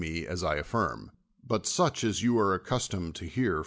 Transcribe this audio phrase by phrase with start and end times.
[0.03, 1.11] e, as I aftirm,
[1.45, 3.59] but such as you are accustomed to hear from others.